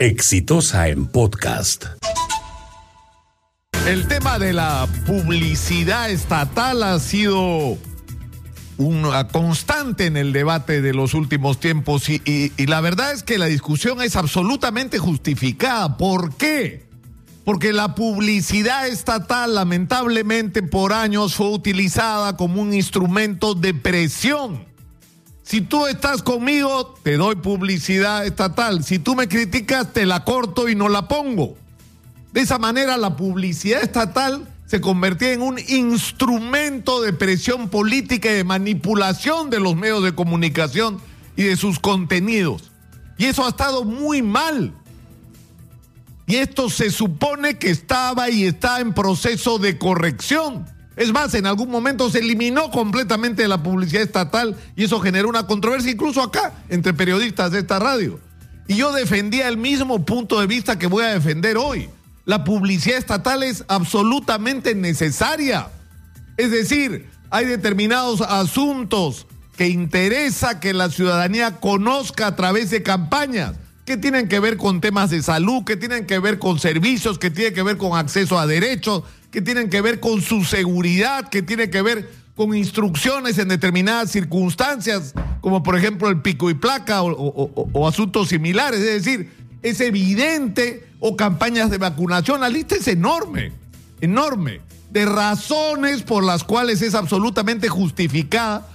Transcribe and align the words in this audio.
Exitosa 0.00 0.88
en 0.88 1.04
podcast. 1.04 1.84
El 3.86 4.08
tema 4.08 4.38
de 4.38 4.54
la 4.54 4.88
publicidad 5.04 6.10
estatal 6.10 6.82
ha 6.84 6.98
sido 6.98 7.76
una 8.78 9.28
constante 9.28 10.06
en 10.06 10.16
el 10.16 10.32
debate 10.32 10.80
de 10.80 10.94
los 10.94 11.12
últimos 11.12 11.60
tiempos 11.60 12.08
y, 12.08 12.22
y, 12.24 12.64
la 12.64 12.80
verdad 12.80 13.12
es 13.12 13.22
que 13.22 13.36
la 13.36 13.44
discusión 13.44 14.00
es 14.00 14.16
absolutamente 14.16 14.98
justificada. 14.98 15.98
¿Por 15.98 16.34
qué? 16.34 16.88
Porque 17.44 17.74
la 17.74 17.94
publicidad 17.94 18.88
estatal 18.88 19.54
lamentablemente 19.54 20.62
por 20.62 20.94
años 20.94 21.34
fue 21.34 21.50
utilizada 21.50 22.38
como 22.38 22.62
un 22.62 22.72
instrumento 22.72 23.52
de 23.52 23.74
presión. 23.74 24.69
Si 25.50 25.62
tú 25.62 25.88
estás 25.88 26.22
conmigo, 26.22 26.94
te 27.02 27.16
doy 27.16 27.34
publicidad 27.34 28.24
estatal. 28.24 28.84
Si 28.84 29.00
tú 29.00 29.16
me 29.16 29.26
criticas, 29.26 29.92
te 29.92 30.06
la 30.06 30.22
corto 30.22 30.68
y 30.68 30.76
no 30.76 30.88
la 30.88 31.08
pongo. 31.08 31.56
De 32.32 32.42
esa 32.42 32.60
manera 32.60 32.96
la 32.96 33.16
publicidad 33.16 33.82
estatal 33.82 34.46
se 34.66 34.80
convertía 34.80 35.32
en 35.32 35.42
un 35.42 35.58
instrumento 35.58 37.02
de 37.02 37.12
presión 37.12 37.68
política 37.68 38.30
y 38.30 38.34
de 38.34 38.44
manipulación 38.44 39.50
de 39.50 39.58
los 39.58 39.74
medios 39.74 40.04
de 40.04 40.14
comunicación 40.14 41.00
y 41.34 41.42
de 41.42 41.56
sus 41.56 41.80
contenidos. 41.80 42.70
Y 43.18 43.24
eso 43.24 43.44
ha 43.44 43.48
estado 43.48 43.82
muy 43.82 44.22
mal. 44.22 44.72
Y 46.28 46.36
esto 46.36 46.70
se 46.70 46.92
supone 46.92 47.58
que 47.58 47.70
estaba 47.70 48.30
y 48.30 48.44
está 48.44 48.78
en 48.78 48.94
proceso 48.94 49.58
de 49.58 49.78
corrección. 49.78 50.64
Es 51.00 51.14
más, 51.14 51.32
en 51.32 51.46
algún 51.46 51.70
momento 51.70 52.10
se 52.10 52.18
eliminó 52.18 52.70
completamente 52.70 53.48
la 53.48 53.62
publicidad 53.62 54.02
estatal 54.02 54.54
y 54.76 54.84
eso 54.84 55.00
generó 55.00 55.30
una 55.30 55.46
controversia 55.46 55.90
incluso 55.90 56.22
acá 56.22 56.52
entre 56.68 56.92
periodistas 56.92 57.52
de 57.52 57.60
esta 57.60 57.78
radio. 57.78 58.20
Y 58.68 58.76
yo 58.76 58.92
defendía 58.92 59.48
el 59.48 59.56
mismo 59.56 60.04
punto 60.04 60.38
de 60.38 60.46
vista 60.46 60.78
que 60.78 60.88
voy 60.88 61.04
a 61.04 61.14
defender 61.14 61.56
hoy. 61.56 61.88
La 62.26 62.44
publicidad 62.44 62.98
estatal 62.98 63.42
es 63.42 63.64
absolutamente 63.68 64.74
necesaria. 64.74 65.68
Es 66.36 66.50
decir, 66.50 67.08
hay 67.30 67.46
determinados 67.46 68.20
asuntos 68.20 69.26
que 69.56 69.68
interesa 69.68 70.60
que 70.60 70.74
la 70.74 70.90
ciudadanía 70.90 71.60
conozca 71.60 72.26
a 72.26 72.36
través 72.36 72.68
de 72.68 72.82
campañas 72.82 73.54
que 73.90 73.96
tienen 73.96 74.28
que 74.28 74.38
ver 74.38 74.56
con 74.56 74.80
temas 74.80 75.10
de 75.10 75.20
salud, 75.20 75.64
que 75.64 75.76
tienen 75.76 76.06
que 76.06 76.20
ver 76.20 76.38
con 76.38 76.60
servicios, 76.60 77.18
que 77.18 77.28
tienen 77.28 77.54
que 77.54 77.64
ver 77.64 77.76
con 77.76 77.98
acceso 77.98 78.38
a 78.38 78.46
derechos, 78.46 79.02
que 79.32 79.42
tienen 79.42 79.68
que 79.68 79.80
ver 79.80 79.98
con 79.98 80.22
su 80.22 80.44
seguridad, 80.44 81.28
que 81.28 81.42
tienen 81.42 81.72
que 81.72 81.82
ver 81.82 82.08
con 82.36 82.54
instrucciones 82.54 83.36
en 83.38 83.48
determinadas 83.48 84.12
circunstancias, 84.12 85.12
como 85.40 85.64
por 85.64 85.76
ejemplo 85.76 86.08
el 86.08 86.22
pico 86.22 86.50
y 86.50 86.54
placa 86.54 87.02
o, 87.02 87.88
asuntos 87.88 88.28
similares. 88.28 88.78
Es 88.78 89.04
decir, 89.04 89.32
es 89.60 89.80
evidente, 89.80 90.86
o 91.00 91.16
campañas 91.16 91.68
de 91.68 91.78
vacunación, 91.78 92.42
la 92.42 92.48
lista 92.48 92.76
es 92.76 92.86
enorme, 92.86 93.50
enorme, 94.00 94.60
de 94.92 95.04
razones 95.04 96.02
por 96.04 96.22
las 96.22 96.44
cuales 96.44 96.80
es 96.80 96.94
absolutamente 96.94 97.68
justificada 97.68 98.68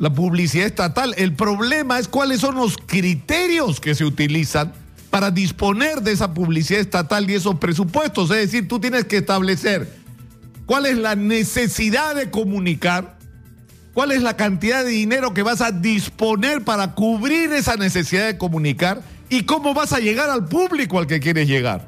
la 0.00 0.12
publicidad 0.12 0.66
estatal. 0.66 1.14
El 1.18 1.34
problema 1.34 1.98
es 1.98 2.08
cuáles 2.08 2.40
son 2.40 2.56
los 2.56 2.76
criterios 2.78 3.80
que 3.80 3.94
se 3.94 4.04
utilizan 4.04 4.72
para 5.10 5.30
disponer 5.30 6.00
de 6.00 6.12
esa 6.12 6.32
publicidad 6.32 6.80
estatal 6.80 7.30
y 7.30 7.34
esos 7.34 7.56
presupuestos. 7.58 8.30
Es 8.30 8.38
decir, 8.38 8.66
tú 8.66 8.80
tienes 8.80 9.04
que 9.04 9.18
establecer 9.18 9.92
cuál 10.64 10.86
es 10.86 10.96
la 10.96 11.16
necesidad 11.16 12.14
de 12.14 12.30
comunicar, 12.30 13.18
cuál 13.92 14.12
es 14.12 14.22
la 14.22 14.36
cantidad 14.36 14.84
de 14.84 14.90
dinero 14.90 15.34
que 15.34 15.42
vas 15.42 15.60
a 15.60 15.70
disponer 15.70 16.64
para 16.64 16.94
cubrir 16.94 17.52
esa 17.52 17.76
necesidad 17.76 18.26
de 18.26 18.38
comunicar 18.38 19.02
y 19.28 19.42
cómo 19.42 19.74
vas 19.74 19.92
a 19.92 20.00
llegar 20.00 20.30
al 20.30 20.46
público 20.46 20.98
al 20.98 21.06
que 21.06 21.20
quieres 21.20 21.46
llegar. 21.46 21.86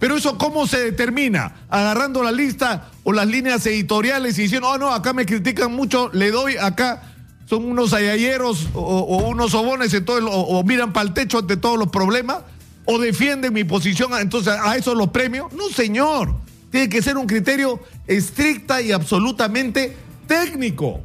Pero 0.00 0.16
eso 0.16 0.36
cómo 0.36 0.66
se 0.66 0.80
determina? 0.80 1.54
Agarrando 1.68 2.24
la 2.24 2.32
lista 2.32 2.90
o 3.04 3.12
las 3.12 3.28
líneas 3.28 3.64
editoriales 3.66 4.36
y 4.36 4.42
diciendo, 4.42 4.68
oh 4.68 4.78
no, 4.78 4.92
acá 4.92 5.12
me 5.12 5.26
critican 5.26 5.72
mucho, 5.72 6.10
le 6.12 6.32
doy 6.32 6.56
acá 6.56 7.11
son 7.52 7.66
unos 7.66 7.92
ayayeros 7.92 8.68
o, 8.72 9.28
unos 9.28 9.50
sobones 9.50 9.94
o, 10.06 10.64
miran 10.64 10.94
para 10.94 11.08
el 11.08 11.12
techo 11.12 11.40
ante 11.40 11.58
todos 11.58 11.78
los 11.78 11.90
problemas 11.90 12.38
o 12.86 12.98
defienden 12.98 13.52
mi 13.52 13.62
posición, 13.62 14.12
entonces 14.18 14.54
a 14.58 14.74
eso 14.74 14.94
los 14.94 15.10
premios. 15.10 15.52
No, 15.52 15.68
señor, 15.68 16.34
tiene 16.70 16.88
que 16.88 17.02
ser 17.02 17.18
un 17.18 17.26
criterio 17.26 17.78
estricta 18.06 18.80
y 18.80 18.90
absolutamente 18.90 19.94
técnico. 20.26 21.02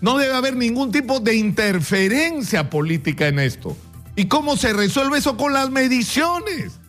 No 0.00 0.18
debe 0.18 0.34
haber 0.34 0.56
ningún 0.56 0.90
tipo 0.90 1.20
de 1.20 1.36
interferencia 1.36 2.68
política 2.68 3.28
en 3.28 3.38
esto. 3.38 3.76
¿Y 4.16 4.24
cómo 4.24 4.56
se 4.56 4.72
resuelve 4.72 5.18
eso 5.18 5.36
con 5.36 5.52
las 5.52 5.70
mediciones? 5.70 6.80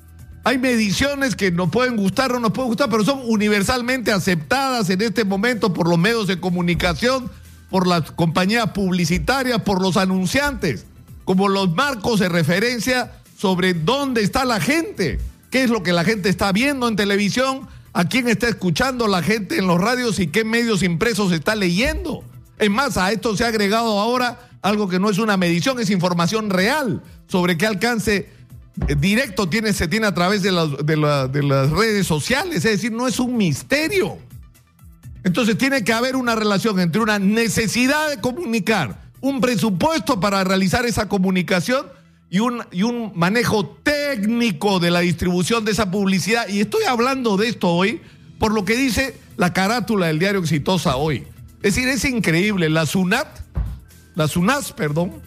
Hay 0.43 0.57
mediciones 0.57 1.35
que 1.35 1.51
nos 1.51 1.69
pueden 1.69 1.97
gustar 1.97 2.31
o 2.31 2.35
no 2.35 2.39
nos 2.39 2.51
pueden 2.51 2.69
gustar, 2.69 2.89
pero 2.89 3.05
son 3.05 3.21
universalmente 3.25 4.11
aceptadas 4.11 4.89
en 4.89 5.03
este 5.03 5.23
momento 5.23 5.71
por 5.71 5.87
los 5.87 5.99
medios 5.99 6.25
de 6.25 6.39
comunicación 6.39 7.29
por 7.69 7.87
las 7.87 8.11
compañías 8.11 8.71
publicitarias, 8.71 9.61
por 9.61 9.81
los 9.81 9.97
anunciantes, 9.97 10.85
como 11.25 11.49
los 11.49 11.73
marcos 11.73 12.19
de 12.19 12.29
referencia 12.29 13.11
sobre 13.37 13.73
dónde 13.73 14.23
está 14.23 14.45
la 14.45 14.59
gente, 14.59 15.19
qué 15.51 15.63
es 15.63 15.69
lo 15.69 15.83
que 15.83 15.93
la 15.93 16.03
gente 16.03 16.29
está 16.29 16.51
viendo 16.51 16.87
en 16.87 16.95
televisión, 16.95 17.67
a 17.93 18.05
quién 18.05 18.27
está 18.27 18.47
escuchando 18.47 19.07
la 19.07 19.21
gente 19.21 19.57
en 19.57 19.67
los 19.67 19.79
radios 19.79 20.19
y 20.19 20.27
qué 20.27 20.43
medios 20.43 20.83
impresos 20.83 21.31
está 21.31 21.55
leyendo. 21.55 22.23
Es 22.59 22.69
más, 22.69 22.97
a 22.97 23.11
esto 23.11 23.35
se 23.35 23.43
ha 23.43 23.47
agregado 23.47 23.99
ahora 23.99 24.39
algo 24.61 24.87
que 24.87 24.99
no 24.99 25.09
es 25.09 25.17
una 25.17 25.37
medición, 25.37 25.79
es 25.79 25.89
información 25.89 26.49
real 26.49 27.01
sobre 27.27 27.57
qué 27.57 27.67
alcance 27.67 28.29
eh, 28.87 28.95
directo 28.97 29.49
tiene, 29.49 29.73
se 29.73 29.87
tiene 29.87 30.07
a 30.07 30.13
través 30.13 30.41
de 30.41 30.51
de 30.51 31.43
las 31.43 31.69
redes 31.71 32.07
sociales, 32.07 32.57
es 32.57 32.63
decir, 32.63 32.91
no 32.91 33.07
es 33.07 33.19
un 33.19 33.35
misterio. 33.35 34.17
Entonces 35.23 35.57
tiene 35.57 35.83
que 35.83 35.93
haber 35.93 36.15
una 36.15 36.35
relación 36.35 36.79
entre 36.79 37.01
una 37.01 37.19
necesidad 37.19 38.09
de 38.09 38.21
comunicar, 38.21 39.01
un 39.21 39.41
presupuesto 39.41 40.19
para 40.19 40.43
realizar 40.43 40.85
esa 40.85 41.09
comunicación 41.09 41.85
y 42.29 42.39
un, 42.39 42.63
y 42.71 42.83
un 42.83 43.11
manejo 43.15 43.65
técnico 43.83 44.79
de 44.79 44.91
la 44.91 44.99
distribución 44.99 45.65
de 45.65 45.71
esa 45.71 45.89
publicidad. 45.89 46.47
Y 46.47 46.61
estoy 46.61 46.83
hablando 46.83 47.37
de 47.37 47.49
esto 47.49 47.69
hoy 47.69 48.01
por 48.39 48.53
lo 48.53 48.65
que 48.65 48.75
dice 48.75 49.19
la 49.35 49.53
carátula 49.53 50.07
del 50.07 50.19
diario 50.19 50.41
Exitosa 50.41 50.95
hoy. 50.95 51.25
Es 51.63 51.75
decir, 51.75 51.89
es 51.89 52.05
increíble. 52.05 52.69
La 52.69 52.85
SUNAT, 52.85 53.27
la 54.15 54.27
SUNAS, 54.27 54.73
perdón, 54.73 55.21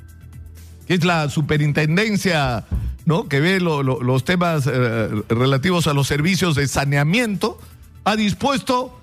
que 0.86 0.94
es 0.94 1.04
la 1.04 1.28
superintendencia 1.28 2.64
¿no? 3.04 3.28
que 3.28 3.40
ve 3.40 3.60
los 3.60 4.24
temas 4.24 4.66
eh, 4.66 5.08
relativos 5.28 5.86
a 5.86 5.92
los 5.94 6.06
servicios 6.06 6.54
de 6.54 6.68
saneamiento, 6.68 7.58
ha 8.04 8.16
dispuesto 8.16 8.99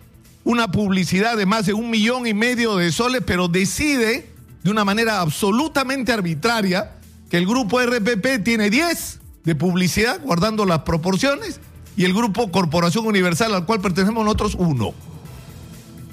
una 0.47 0.72
publicidad 0.72 1.35
de 1.35 1.46
más 1.46 1.66
de 1.66 1.74
un 1.74 1.90
millón 1.90 2.25
y 2.25 2.34
medio 2.34 2.78
de 2.78 2.94
soles, 2.94 3.22
pero 3.25 3.50
decide 3.50 4.30
de 4.63 4.72
una 4.72 4.85
manera 4.85 5.19
absolutamente 5.19 6.13
arbitraria 6.13 6.94
que 7.30 7.35
el 7.35 7.46
grupo 7.46 7.81
RPP 7.81 8.46
tiene 8.46 8.69
10 8.69 9.19
de 9.44 9.56
publicidad, 9.56 10.22
guardando 10.24 10.66
las 10.66 10.80
proporciones, 10.84 11.59
y 11.97 12.06
el 12.06 12.13
grupo 12.13 12.50
Corporación 12.50 13.06
Universal 13.06 13.53
al 13.53 13.66
cual 13.66 13.81
pertenecemos 13.81 14.24
nosotros, 14.24 14.56
uno. 14.58 14.94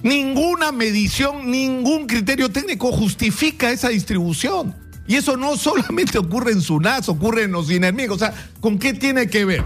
Ninguna 0.02 0.72
medición, 0.72 1.48
ningún 1.48 2.08
criterio 2.08 2.50
técnico 2.50 2.90
justifica 2.90 3.70
esa 3.70 3.90
distribución. 3.90 4.74
Y 5.06 5.14
eso 5.14 5.36
no 5.36 5.56
solamente 5.56 6.18
ocurre 6.18 6.50
en 6.50 6.60
SUNAS, 6.60 7.08
ocurre 7.08 7.44
en 7.44 7.52
los 7.52 7.70
enemigos. 7.70 8.16
O 8.16 8.18
sea, 8.18 8.34
¿con 8.60 8.80
qué 8.80 8.94
tiene 8.94 9.28
que 9.28 9.44
ver? 9.44 9.64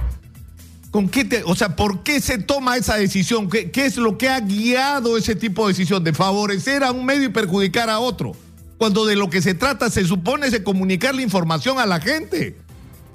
¿Con 0.91 1.09
qué 1.09 1.25
te, 1.25 1.43
o 1.45 1.55
sea, 1.55 1.77
¿por 1.77 2.03
qué 2.03 2.21
se 2.21 2.39
toma 2.39 2.77
esa 2.77 2.97
decisión? 2.97 3.51
¿Qué, 3.51 3.71
¿Qué, 3.71 3.85
es 3.85 3.99
lo 3.99 4.17
que 4.17 4.29
ha 4.29 4.41
guiado 4.41 5.19
ese 5.19 5.35
tipo 5.35 5.67
de 5.67 5.75
decisión? 5.75 6.03
De 6.03 6.15
favorecer 6.15 6.83
a 6.83 6.93
un 6.93 7.05
medio 7.05 7.25
y 7.25 7.29
perjudicar 7.29 7.91
a 7.91 7.99
otro. 7.99 8.33
Cuando 8.79 9.05
de 9.05 9.17
lo 9.17 9.29
que 9.29 9.43
se 9.43 9.55
trata 9.55 9.91
se 9.91 10.05
supone 10.07 10.47
es 10.47 10.53
de 10.53 10.63
comunicar 10.63 11.15
la 11.15 11.23
información 11.23 11.79
a 11.79 11.85
la 11.85 12.01
gente 12.01 12.57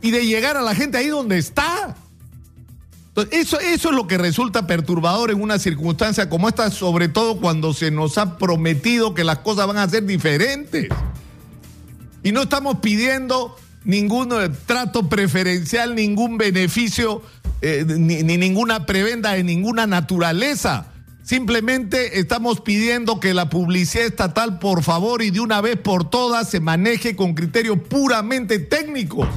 y 0.01 0.11
de 0.11 0.25
llegar 0.25 0.57
a 0.57 0.61
la 0.61 0.75
gente 0.75 0.97
ahí 0.97 1.07
donde 1.07 1.37
está. 1.37 1.95
Entonces, 3.07 3.39
eso, 3.39 3.59
eso 3.59 3.89
es 3.89 3.95
lo 3.95 4.07
que 4.07 4.17
resulta 4.17 4.67
perturbador 4.67 5.31
en 5.31 5.41
una 5.41 5.57
circunstancia 5.57 6.29
como 6.29 6.49
esta, 6.49 6.69
sobre 6.69 7.07
todo 7.07 7.39
cuando 7.39 7.73
se 7.73 7.89
nos 7.89 8.17
ha 8.17 8.37
prometido 8.37 9.13
que 9.13 9.23
las 9.23 9.39
cosas 9.39 9.65
van 9.65 9.77
a 9.77 9.89
ser 9.89 10.05
diferentes. 10.05 10.89
Y 12.23 12.31
no 12.31 12.43
estamos 12.43 12.79
pidiendo 12.79 13.55
ningún 13.85 14.31
eh, 14.33 14.49
trato 14.65 15.09
preferencial, 15.09 15.95
ningún 15.95 16.37
beneficio 16.37 17.21
eh, 17.61 17.85
ni, 17.87 18.23
ninguna 18.23 18.85
prebenda 18.85 19.33
de 19.33 19.43
ninguna 19.43 19.87
naturaleza. 19.87 20.87
Simplemente 21.23 22.19
estamos 22.19 22.59
pidiendo 22.59 23.19
que 23.21 23.33
la 23.33 23.49
publicidad 23.49 24.05
estatal, 24.05 24.59
por 24.59 24.83
favor, 24.83 25.21
y 25.21 25.31
de 25.31 25.39
una 25.39 25.61
vez 25.61 25.77
por 25.77 26.09
todas, 26.09 26.49
se 26.49 26.59
maneje 26.59 27.15
con 27.15 27.33
criterios 27.33 27.77
puramente 27.79 28.59
técnicos 28.59 29.29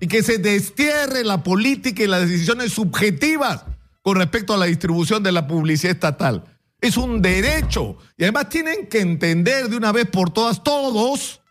y 0.00 0.06
que 0.06 0.22
se 0.22 0.38
destierre 0.38 1.24
la 1.24 1.42
política 1.42 2.02
y 2.02 2.06
las 2.06 2.28
decisiones 2.28 2.72
subjetivas 2.72 3.64
con 4.00 4.16
respecto 4.16 4.54
a 4.54 4.56
la 4.56 4.66
distribución 4.66 5.22
de 5.22 5.32
la 5.32 5.46
publicidad 5.46 5.92
estatal. 5.92 6.44
Es 6.80 6.96
un 6.96 7.20
derecho. 7.20 7.98
Y 8.16 8.22
además 8.22 8.48
tienen 8.48 8.86
que 8.86 9.00
entender 9.00 9.68
de 9.68 9.76
una 9.76 9.92
vez 9.92 10.06
por 10.06 10.30
todas 10.30 10.62
todos 10.62 11.42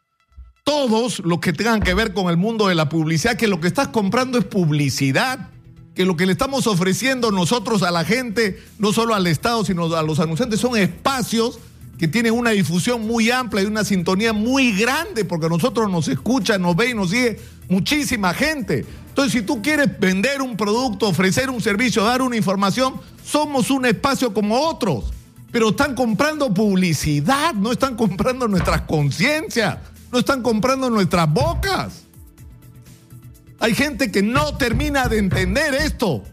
todos 0.67 1.19
los 1.19 1.39
que 1.39 1.53
tengan 1.53 1.79
que 1.79 1.93
ver 1.93 2.13
con 2.13 2.29
el 2.29 2.35
mundo 2.35 2.67
de 2.67 2.75
la 2.75 2.89
publicidad, 2.89 3.37
que 3.37 3.47
lo 3.47 3.61
que 3.61 3.69
estás 3.69 3.87
comprando 3.87 4.37
es 4.37 4.43
publicidad, 4.43 5.47
que 5.95 6.03
lo 6.03 6.17
que 6.17 6.25
le 6.25 6.33
estamos 6.33 6.67
ofreciendo 6.67 7.31
nosotros 7.31 7.83
a 7.83 7.91
la 7.91 8.03
gente, 8.03 8.61
no 8.77 8.91
solo 8.91 9.15
al 9.15 9.27
Estado, 9.27 9.63
sino 9.63 9.95
a 9.95 10.03
los 10.03 10.19
anunciantes, 10.19 10.59
son 10.59 10.75
espacios 10.75 11.59
que 11.97 12.09
tienen 12.09 12.33
una 12.33 12.49
difusión 12.49 13.07
muy 13.07 13.31
amplia 13.31 13.63
y 13.63 13.67
una 13.67 13.85
sintonía 13.85 14.33
muy 14.33 14.73
grande, 14.73 15.23
porque 15.23 15.47
nosotros 15.47 15.89
nos 15.89 16.09
escucha, 16.09 16.57
nos 16.57 16.75
ve 16.75 16.89
y 16.89 16.93
nos 16.93 17.11
sigue 17.11 17.39
muchísima 17.69 18.33
gente. 18.33 18.85
Entonces, 19.07 19.31
si 19.31 19.43
tú 19.43 19.61
quieres 19.61 19.97
vender 19.97 20.41
un 20.41 20.57
producto, 20.57 21.07
ofrecer 21.07 21.49
un 21.49 21.61
servicio, 21.61 22.03
dar 22.03 22.21
una 22.21 22.35
información, 22.35 22.95
somos 23.23 23.71
un 23.71 23.85
espacio 23.85 24.33
como 24.33 24.59
otros. 24.59 25.13
Pero 25.49 25.69
están 25.69 25.95
comprando 25.95 26.53
publicidad, 26.53 27.53
no 27.53 27.71
están 27.71 27.95
comprando 27.95 28.49
nuestras 28.49 28.81
conciencias, 28.81 29.77
no 30.11 30.19
están 30.19 30.41
comprando 30.41 30.89
nuestras 30.89 31.31
bocas. 31.31 32.03
Hay 33.59 33.73
gente 33.73 34.11
que 34.11 34.21
no 34.21 34.57
termina 34.57 35.07
de 35.07 35.17
entender 35.17 35.73
esto. 35.73 36.23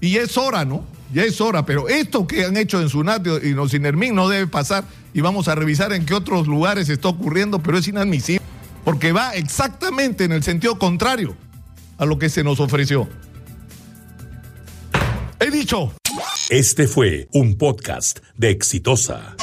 Y 0.00 0.16
es 0.16 0.36
hora, 0.36 0.64
¿no? 0.64 0.84
Ya 1.12 1.24
es 1.24 1.40
hora, 1.40 1.66
pero 1.66 1.88
esto 1.88 2.26
que 2.26 2.44
han 2.44 2.56
hecho 2.56 2.80
en 2.80 2.88
Sunat 2.88 3.26
y 3.42 3.48
en 3.48 3.68
Sinermin 3.68 4.14
no 4.14 4.28
debe 4.28 4.46
pasar 4.46 4.84
y 5.12 5.20
vamos 5.20 5.46
a 5.46 5.54
revisar 5.54 5.92
en 5.92 6.06
qué 6.06 6.14
otros 6.14 6.46
lugares 6.46 6.88
está 6.88 7.08
ocurriendo, 7.08 7.62
pero 7.62 7.78
es 7.78 7.86
inadmisible 7.86 8.42
porque 8.82 9.12
va 9.12 9.34
exactamente 9.34 10.24
en 10.24 10.32
el 10.32 10.42
sentido 10.42 10.78
contrario 10.78 11.36
a 11.98 12.06
lo 12.06 12.18
que 12.18 12.28
se 12.28 12.42
nos 12.42 12.60
ofreció. 12.60 13.08
He 15.38 15.50
dicho. 15.50 15.92
Este 16.48 16.86
fue 16.86 17.28
un 17.32 17.56
podcast 17.56 18.18
de 18.36 18.50
Exitosa. 18.50 19.36